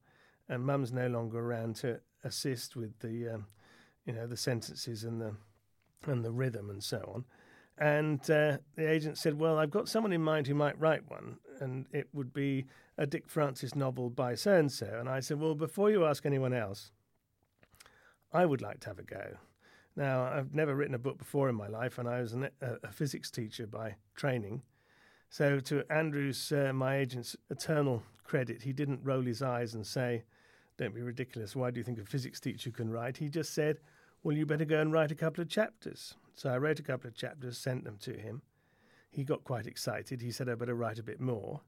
[0.48, 3.46] and mum's no longer around to assist with the um,
[4.04, 5.34] you know the sentences and the
[6.06, 7.24] and the rhythm and so on
[7.80, 11.38] and uh, the agent said, Well, I've got someone in mind who might write one,
[11.60, 12.66] and it would be
[12.98, 14.98] a Dick Francis novel by so and so.
[15.00, 16.92] And I said, Well, before you ask anyone else,
[18.32, 19.38] I would like to have a go.
[19.96, 22.76] Now, I've never written a book before in my life, and I was an, a,
[22.84, 24.62] a, physics teacher by training.
[25.30, 30.24] So, to Andrew's, uh, my agent's eternal credit, he didn't roll his eyes and say,
[30.76, 31.56] Don't be ridiculous.
[31.56, 33.16] Why do you think a physics teacher can write?
[33.16, 33.78] He just said,
[34.22, 36.14] Well, you better go and write a couple of chapters.
[36.34, 38.42] So I wrote a couple of chapters, sent them to him.
[39.10, 40.20] He got quite excited.
[40.20, 41.60] He said, I better write a bit more.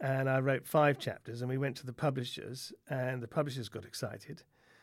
[0.00, 3.84] And I wrote five chapters, and we went to the publishers, and the publishers got
[3.84, 4.42] excited.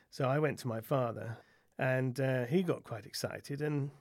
[0.09, 1.37] So I went to my father,
[1.77, 3.61] and uh, he got quite excited.
[3.61, 3.91] And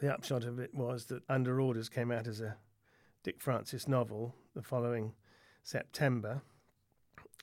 [0.00, 2.56] the upshot of it was that Under Orders came out as a
[3.22, 5.12] Dick Francis novel the following
[5.62, 6.40] September.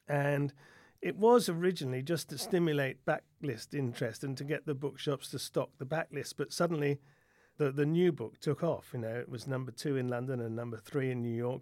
[0.07, 0.53] And
[1.01, 5.69] it was originally just to stimulate backlist interest and to get the bookshops to stock
[5.77, 6.99] the backlist, but suddenly
[7.57, 8.89] the, the new book took off.
[8.93, 11.61] You know, it was number two in London and number three in New York.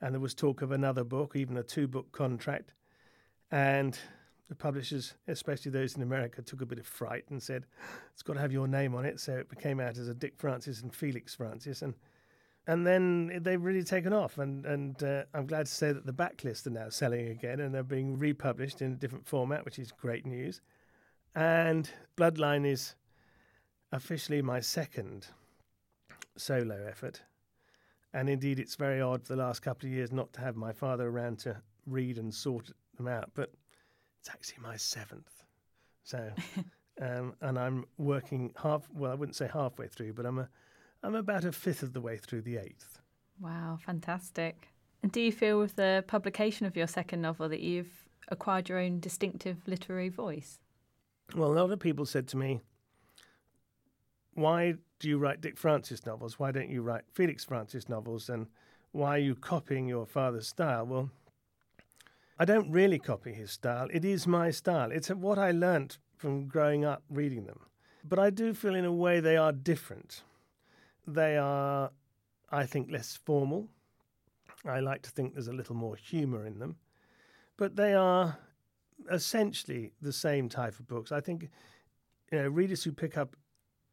[0.00, 2.72] And there was talk of another book, even a two book contract.
[3.50, 3.98] And
[4.48, 7.66] the publishers, especially those in America, took a bit of fright and said,
[8.12, 9.20] it's got to have your name on it.
[9.20, 11.82] So it came out as a Dick Francis and Felix Francis.
[11.82, 11.94] And
[12.66, 14.38] and then they've really taken off.
[14.38, 17.74] And and uh, I'm glad to say that the backlist are now selling again, and
[17.74, 20.60] they're being republished in a different format, which is great news.
[21.34, 22.94] And Bloodline is
[23.92, 25.28] officially my second
[26.36, 27.22] solo effort.
[28.12, 30.72] And indeed, it's very odd for the last couple of years not to have my
[30.72, 33.52] father around to read and sort them out, but
[34.18, 35.44] it's actually my seventh.
[36.02, 36.30] So,
[37.00, 40.48] um, and I'm working half, well, I wouldn't say halfway through, but I'm a
[41.02, 43.00] I'm about a fifth of the way through the eighth.
[43.40, 44.68] Wow, fantastic.
[45.02, 48.78] And do you feel with the publication of your second novel that you've acquired your
[48.78, 50.58] own distinctive literary voice?
[51.34, 52.60] Well, a lot of people said to me,
[54.34, 56.38] Why do you write Dick Francis novels?
[56.38, 58.28] Why don't you write Felix Francis novels?
[58.28, 58.46] And
[58.92, 60.84] why are you copying your father's style?
[60.84, 61.10] Well,
[62.38, 63.88] I don't really copy his style.
[63.92, 64.90] It is my style.
[64.92, 67.60] It's what I learnt from growing up reading them.
[68.02, 70.22] But I do feel, in a way, they are different.
[71.06, 71.90] They are,
[72.50, 73.68] I think, less formal.
[74.64, 76.76] I like to think there's a little more humour in them.
[77.56, 78.38] But they are
[79.10, 81.12] essentially the same type of books.
[81.12, 81.50] I think
[82.30, 83.36] you know, readers who pick up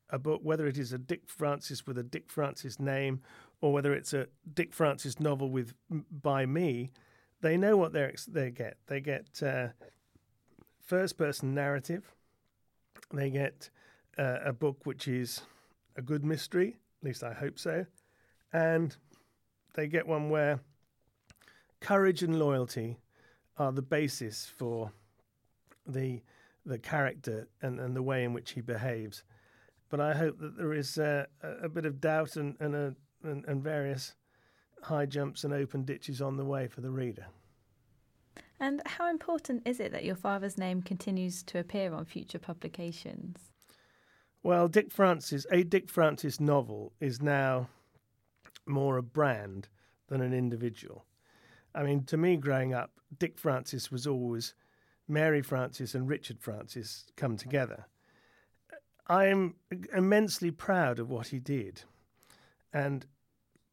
[0.09, 3.21] a book, whether it is a Dick Francis with a Dick Francis name
[3.61, 5.73] or whether it's a Dick Francis novel with
[6.11, 6.91] by me,
[7.41, 8.77] they know what they they get.
[8.87, 9.69] They get uh,
[10.81, 12.13] first person narrative.
[13.13, 13.69] They get
[14.17, 15.41] uh, a book which is
[15.95, 16.77] a good mystery.
[17.01, 17.85] At least I hope so.
[18.53, 18.95] And
[19.75, 20.59] they get one where
[21.79, 22.97] courage and loyalty
[23.57, 24.91] are the basis for
[25.85, 26.21] the
[26.65, 29.23] the character and, and the way in which he behaves.
[29.89, 33.45] But I hope that there is uh, a bit of doubt and and, a, and
[33.45, 34.15] and various
[34.83, 37.27] high jumps and open ditches on the way for the reader.
[38.59, 43.51] And how important is it that your father's name continues to appear on future publications?
[44.47, 47.67] Well, Dick Francis, a Dick Francis novel is now
[48.65, 49.67] more a brand
[50.07, 51.03] than an individual.
[51.75, 54.53] I mean, to me, growing up, Dick Francis was always
[55.05, 57.87] Mary Francis and Richard Francis come together.
[59.07, 59.55] I am
[59.93, 61.81] immensely proud of what he did.
[62.71, 63.05] And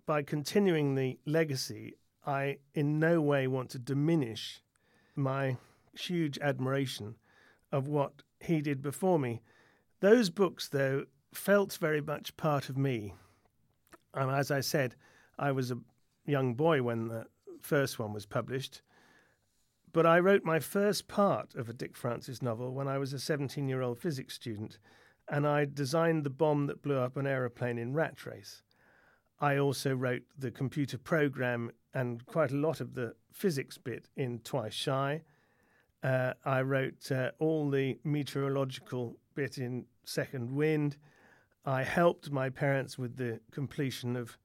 [0.07, 1.95] by continuing the legacy,
[2.27, 4.61] I in no way want to diminish
[5.15, 5.57] my
[5.97, 7.15] huge admiration
[7.71, 9.41] of what he did before me.
[10.05, 13.15] Those books, though, felt very much part of me.
[14.13, 14.97] Um, as I said,
[15.39, 15.79] I was a
[16.27, 17.25] young boy when the
[17.63, 18.83] first one was published,
[19.95, 23.19] but I wrote my first part of a Dick Francis novel when I was a
[23.19, 24.79] 17 year old physics student,
[25.27, 28.63] and I designed the bomb that blew up an aeroplane in Rat Race.
[29.41, 34.41] I also wrote the computer program and quite a lot of the physics bit in
[34.41, 35.23] Twice Shy.
[36.03, 40.97] Uh, I wrote uh, all the meteorological bit in Second Wind.
[41.65, 44.39] I helped my parents with the completion of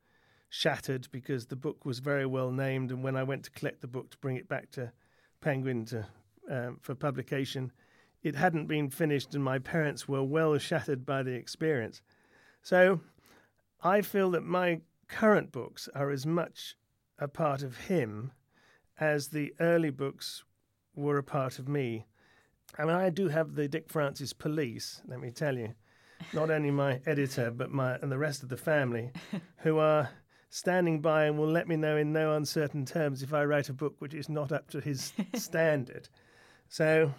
[0.49, 3.87] Shattered because the book was very well named, and when I went to collect the
[3.87, 4.91] book to bring it back to
[5.41, 6.07] Penguin to,
[6.49, 7.71] um, for publication,
[8.23, 12.01] it hadn't been finished, and my parents were well shattered by the experience.
[12.63, 12.99] So
[13.83, 16.75] I feel that my current books are as much
[17.19, 18.31] a part of him
[18.99, 20.43] as the early books
[20.95, 22.05] were a part of me.
[22.77, 25.73] I mean, I do have the Dick Francis police, let me tell you.
[26.33, 29.11] Not only my editor, but my and the rest of the family,
[29.57, 30.09] who are
[30.49, 33.73] standing by and will let me know in no uncertain terms if I write a
[33.73, 36.09] book which is not up to his standard.
[36.67, 37.13] So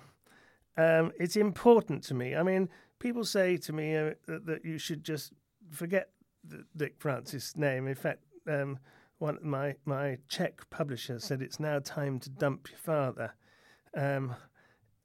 [0.77, 2.35] um, it's important to me.
[2.35, 5.33] I mean, people say to me uh, that, that, you should just
[5.71, 6.11] forget
[6.45, 7.87] the Dick Francis name.
[7.87, 8.79] In fact, um,
[9.19, 13.35] one my my Czech publisher said it's now time to dump your father.
[13.95, 14.35] Um,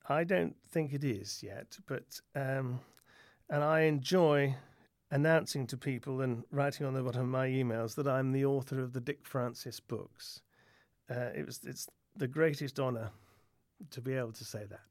[0.08, 2.80] I don't think it is yet, but um,
[3.50, 4.56] and I enjoy
[5.12, 8.82] announcing to people and writing on the bottom of my emails that I'm the author
[8.82, 10.42] of the Dick Francis books.
[11.10, 13.12] Uh, it was it's the greatest honour
[13.92, 14.82] to be able to say that.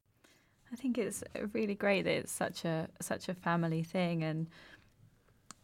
[0.72, 1.22] I think it's
[1.52, 4.22] really great that it's such a such a family thing.
[4.22, 4.48] And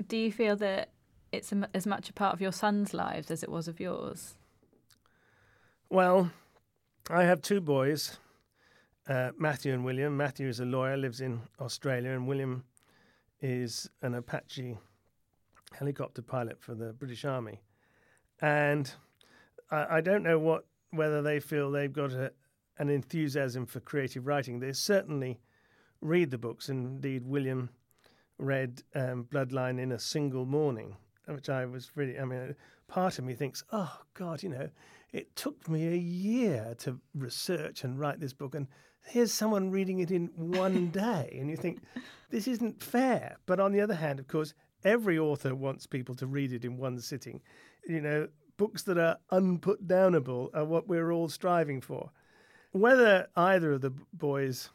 [0.07, 0.91] do you feel that
[1.33, 4.35] it's a, as much a part of your son's lives as it was of yours?
[5.89, 6.31] Well,
[7.09, 8.19] I have two boys,
[9.11, 10.17] uh, Matthew and William.
[10.17, 12.65] Matthew is a lawyer, lives in Australia, and William
[13.41, 14.79] is an Apache
[15.73, 17.61] helicopter pilot for the British Army.
[18.41, 18.93] And
[19.71, 22.33] I, I don't know what whether they feel they've got a,
[22.79, 24.61] an enthusiasm for creative writing.
[24.61, 25.41] They certainly
[26.01, 26.69] read the books.
[26.69, 27.71] Indeed, William
[28.39, 30.97] read um, Bloodline in a single morning,
[31.27, 32.57] which I was really, I mean,
[32.89, 34.69] part of me thinks, oh, God, you know,
[35.13, 38.55] it took me a year to research and write this book.
[38.55, 38.69] And
[39.05, 41.37] here's someone reading it in one day.
[41.41, 41.81] And you think,
[42.31, 43.37] this isn't fair.
[43.47, 46.77] But on the other hand, of course, every author wants people to read it in
[46.77, 47.41] one sitting.
[47.87, 52.11] You know, books that are unputdownable are what we're all striving for.
[52.73, 54.71] Whether either of the boys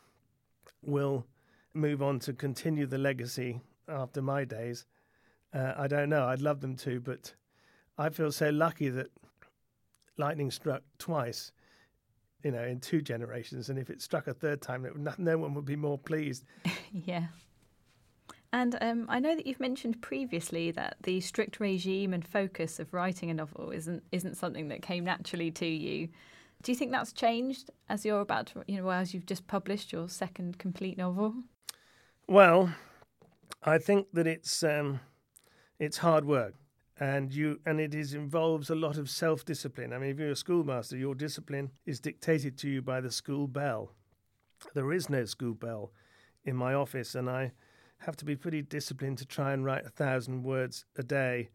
[0.81, 1.25] will
[1.73, 4.85] move on to continue the legacy after my days,
[5.53, 6.25] uh, I don't know.
[6.25, 7.33] I'd love them to, but
[7.97, 9.07] I feel so lucky that
[10.17, 11.51] lightning struck twice
[12.45, 13.69] you know, in two generations.
[13.69, 16.45] And if it struck a third time, it, no one would be more pleased.
[16.91, 17.25] yeah.
[18.53, 22.93] And um, I know that you've mentioned previously that the strict regime and focus of
[22.93, 26.07] writing a novel isn't isn't something that came naturally to you.
[26.61, 29.91] Do you think that's changed as you're about to, you know, as you've just published
[29.91, 31.33] your second complete novel?
[32.27, 32.73] Well,
[33.63, 34.99] I think that it's um,
[35.79, 36.53] it's hard work
[36.99, 39.91] and you and it is involves a lot of self-discipline.
[39.91, 43.47] I mean, if you're a schoolmaster, your discipline is dictated to you by the school
[43.47, 43.91] bell.
[44.73, 45.91] There is no school bell
[46.43, 47.51] in my office, and I
[47.99, 51.49] have to be pretty disciplined to try and write a thousand words a day.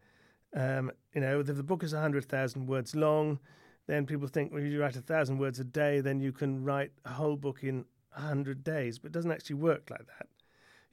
[0.55, 3.39] Um, you know, if the book is a hundred thousand words long,
[3.87, 6.63] then people think, well, if you write a thousand words a day, then you can
[6.63, 7.85] write a whole book in
[8.15, 8.99] a hundred days.
[8.99, 10.27] But it doesn't actually work like that.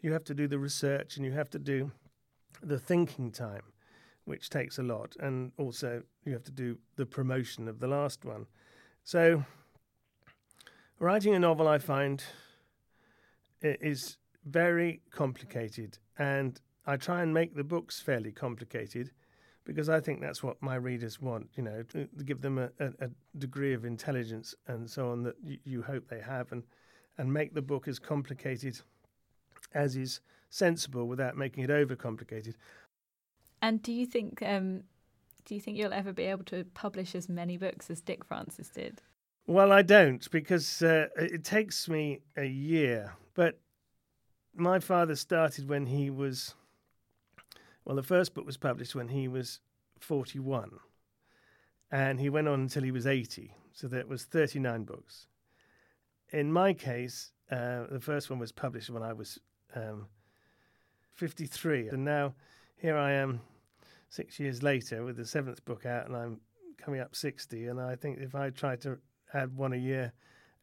[0.01, 1.90] You have to do the research, and you have to do
[2.62, 3.62] the thinking time
[4.29, 8.24] which takes a lot, and also you have to do the promotion of the last
[8.24, 8.47] one.
[9.03, 9.45] So,
[10.99, 12.22] writing a novel, I find,
[13.62, 19.11] is very complicated, and I try and make the books fairly complicated
[19.64, 23.11] because I think that's what my readers want, you know, to, give them a, a,
[23.37, 26.62] degree of intelligence and so on that you hope they have, and,
[27.18, 28.81] and make the book as complicated
[29.74, 32.55] as is sensible without making it overcomplicated.
[33.61, 34.82] And do you think um,
[35.44, 38.68] do you think you'll ever be able to publish as many books as Dick Francis
[38.68, 39.00] did?
[39.46, 43.14] Well, I don't because uh, it takes me a year.
[43.34, 43.59] But
[44.54, 46.54] my father started when he was
[47.88, 49.61] well, the first book was published when he was
[50.00, 50.72] 41,
[51.90, 53.54] and he went on until he was 80.
[53.72, 55.26] So that was 39 books.
[56.30, 59.38] In my case, uh, the first one was published when I was
[59.74, 60.06] um,
[61.14, 62.34] 53, and now
[62.79, 63.41] here I am
[64.09, 66.41] six years later with the seventh book out, and I'm
[66.79, 67.66] coming up 60.
[67.66, 68.99] And I think if I try to
[69.35, 70.12] add one a year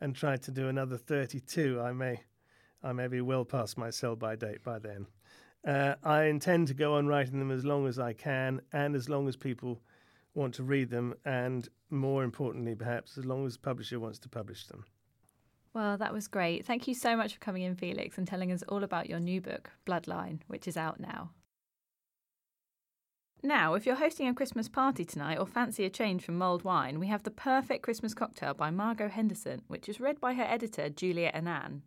[0.02, 2.22] and try to do another 32, I may,
[2.84, 5.08] I may be well past my sell by date by then.
[5.68, 9.10] Uh, I intend to go on writing them as long as I can and as
[9.10, 9.82] long as people
[10.36, 14.30] want to read them, and more importantly, perhaps, as long as the publisher wants to
[14.30, 14.86] publish them.
[15.74, 16.66] Well, that was great.
[16.66, 19.42] Thank you so much for coming in, Felix, and telling us all about your new
[19.42, 21.32] book, Bloodline, which is out now.
[23.46, 27.00] Now, if you're hosting a Christmas party tonight or fancy a change from mulled wine,
[27.00, 30.90] we have The Perfect Christmas Cocktail by Margot Henderson, which is read by her editor,
[30.90, 31.84] Juliet Annan.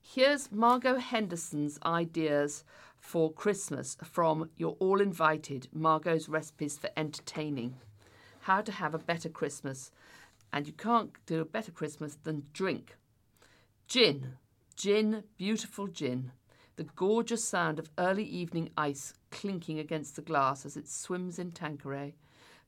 [0.00, 2.64] Here's Margot Henderson's ideas
[2.96, 7.76] for Christmas from You're All Invited Margot's Recipes for Entertaining.
[8.40, 9.90] How to have a better Christmas.
[10.50, 12.96] And you can't do a better Christmas than drink.
[13.86, 14.38] Gin.
[14.76, 16.32] Gin, beautiful gin.
[16.78, 21.50] The gorgeous sound of early evening ice clinking against the glass as it swims in
[21.50, 22.14] Tanqueray.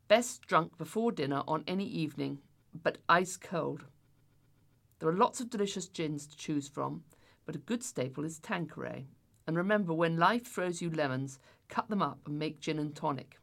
[0.08, 2.40] Best drunk before dinner on any evening,
[2.74, 3.84] but ice cold.
[4.98, 7.04] There are lots of delicious gins to choose from
[7.46, 9.06] but a good staple is Tanqueray.
[9.46, 11.38] And remember, when life throws you lemons,
[11.68, 13.38] cut them up and make gin and tonic.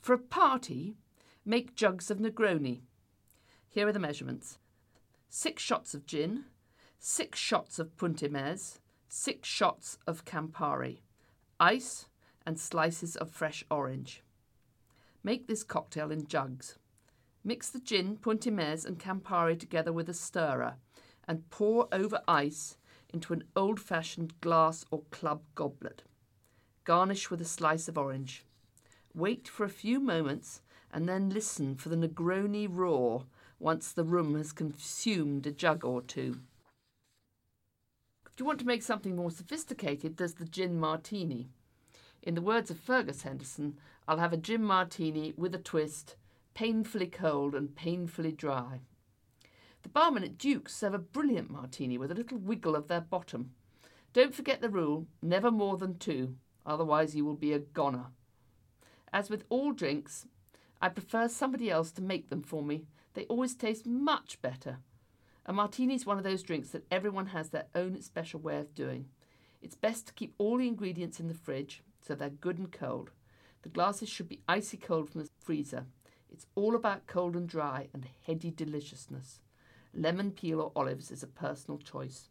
[0.00, 0.96] For a party,
[1.44, 2.80] make jugs of Negroni.
[3.68, 4.58] Here are the measurements
[5.28, 6.46] six shots of gin,
[6.98, 8.79] six shots of Punta Mez,
[9.12, 11.00] six shots of Campari,
[11.58, 12.06] ice,
[12.46, 14.22] and slices of fresh orange.
[15.24, 16.78] Make this cocktail in jugs.
[17.42, 20.76] Mix the gin, Punta Mez, and Campari together with a stirrer
[21.26, 22.76] and pour over ice
[23.12, 26.04] into an old fashioned glass or club goblet.
[26.84, 28.44] Garnish with a slice of orange.
[29.12, 33.24] Wait for a few moments and then listen for the Negroni roar
[33.58, 36.40] once the room has consumed a jug or two.
[38.40, 41.50] If you want to make something more sophisticated, there's the gin martini.
[42.22, 43.76] In the words of Fergus Henderson,
[44.08, 46.16] I'll have a gin martini with a twist,
[46.54, 48.80] painfully cold and painfully dry.
[49.82, 53.50] The barmen at Duke's serve a brilliant martini with a little wiggle of their bottom.
[54.14, 58.06] Don't forget the rule never more than two, otherwise, you will be a goner.
[59.12, 60.24] As with all drinks,
[60.80, 62.86] I prefer somebody else to make them for me.
[63.12, 64.78] They always taste much better.
[65.50, 68.72] A martini is one of those drinks that everyone has their own special way of
[68.72, 69.06] doing.
[69.60, 73.10] It's best to keep all the ingredients in the fridge so they're good and cold.
[73.62, 75.86] The glasses should be icy cold from the freezer.
[76.30, 79.40] It's all about cold and dry and heady deliciousness.
[79.92, 82.28] Lemon peel or olives is a personal choice.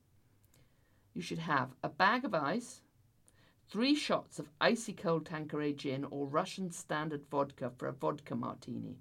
[1.13, 2.79] You should have a bag of ice,
[3.69, 8.95] three shots of icy cold Tanqueray gin or Russian standard vodka for a vodka martini,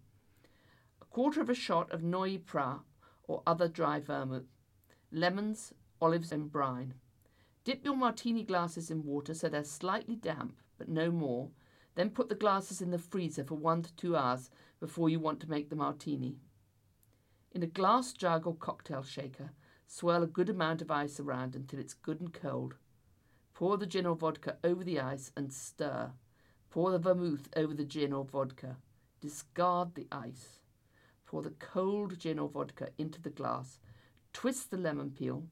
[1.01, 2.81] a quarter of a shot of Noilly Prat
[3.29, 4.49] or other dry vermouth,
[5.13, 6.95] lemons, olives, and brine.
[7.63, 11.51] Dip your martini glasses in water so they're slightly damp, but no more.
[11.95, 14.51] Then put the glasses in the freezer for one to two hours
[14.81, 16.39] before you want to make the martini.
[17.53, 19.51] In a glass jug or cocktail shaker,
[19.87, 22.77] swirl a good amount of ice around until it's good and cold.
[23.53, 26.13] Pour the gin or vodka over the ice and stir.
[26.71, 28.77] Pour the vermouth over the gin or vodka.
[29.21, 30.58] Discard the ice.
[31.29, 33.79] Pour the cold gin or vodka into the glass.
[34.33, 35.45] Twist the lemon peel.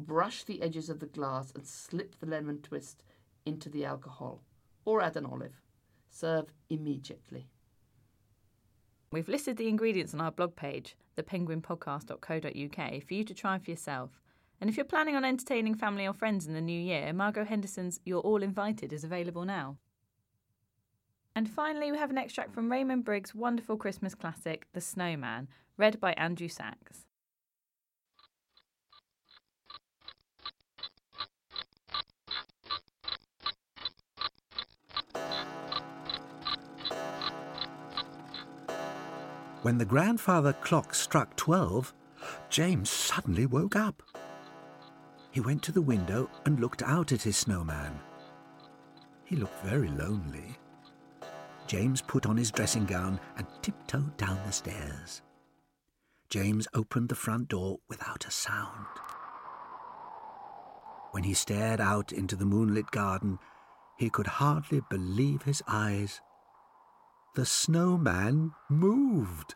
[0.00, 3.04] Brush the edges of the glass and slip the lemon twist
[3.46, 4.42] into the alcohol.
[4.84, 5.62] Or add an olive.
[6.10, 7.46] Serve immediately.
[9.12, 14.20] We've listed the ingredients on our blog page, thepenguinpodcast.co.uk, for you to try for yourself.
[14.60, 18.00] And if you're planning on entertaining family or friends in the new year, Margot Henderson's
[18.04, 19.76] You're All Invited is available now.
[21.34, 25.98] And finally, we have an extract from Raymond Briggs' wonderful Christmas classic, The Snowman, read
[25.98, 27.06] by Andrew Sachs.
[39.62, 41.94] When the grandfather clock struck twelve,
[42.50, 44.02] James suddenly woke up.
[45.30, 47.98] He went to the window and looked out at his snowman.
[49.24, 50.58] He looked very lonely.
[51.72, 55.22] James put on his dressing gown and tiptoed down the stairs.
[56.28, 58.84] James opened the front door without a sound.
[61.12, 63.38] When he stared out into the moonlit garden,
[63.96, 66.20] he could hardly believe his eyes.
[67.36, 69.54] The snowman moved.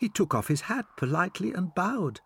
[0.00, 2.20] He took off his hat politely and bowed.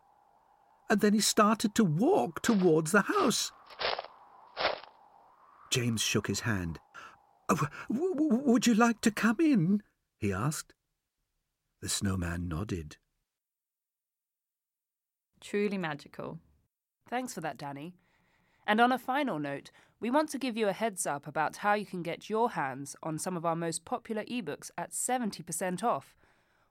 [0.88, 3.50] And then he started to walk towards the house.
[5.72, 6.78] James shook his hand.
[7.50, 9.82] Oh, would you like to come in?
[10.18, 10.72] he asked.
[11.82, 12.96] The snowman nodded.
[15.40, 16.38] Truly magical.
[17.08, 17.94] Thanks for that, Danny.
[18.66, 21.74] And on a final note, we want to give you a heads up about how
[21.74, 26.14] you can get your hands on some of our most popular ebooks at 70% off.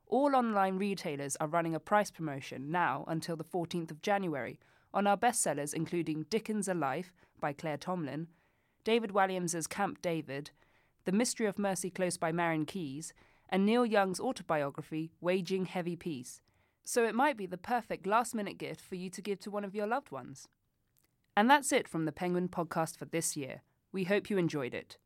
[0.08, 4.60] All online retailers are running a price promotion now until the 14th of January
[4.94, 8.28] on our bestsellers including Dickens A Life by Claire Tomalin,
[8.84, 10.52] David Walliams's Camp David,
[11.10, 13.16] The Mystery of Mercy Close by Marian Keyes,
[13.50, 16.40] and Neil Young's autobiography Waging Heavy Peace.
[16.86, 19.66] So it might be the perfect last minute gift for you to give to one
[19.66, 20.48] of your loved ones.
[21.36, 23.64] And that's it from the Penguin podcast for this year.
[23.92, 25.00] We hope you enjoyed it.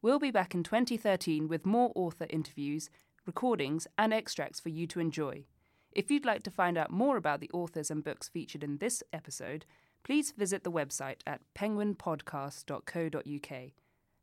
[0.00, 2.88] We'll be back in 2013 with more author interviews,
[3.26, 5.44] recordings, and extracts for you to enjoy.
[5.92, 9.02] If you'd like to find out more about the authors and books featured in this
[9.12, 9.66] episode,
[10.04, 13.72] please visit the website at penguinpodcast.co.uk.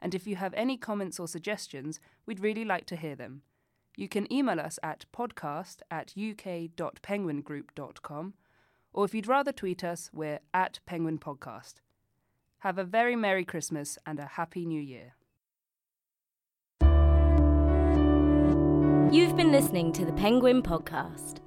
[0.01, 3.43] And if you have any comments or suggestions, we'd really like to hear them.
[3.95, 8.33] You can email us at podcast at uk.penguingroup.com,
[8.93, 11.75] or if you'd rather tweet us, we're at Penguin Podcast.
[12.59, 15.15] Have a very Merry Christmas and a Happy New Year.
[19.11, 21.39] You've been listening to the Penguin Podcast.